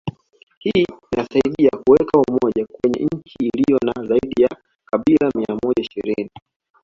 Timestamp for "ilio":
3.53-3.79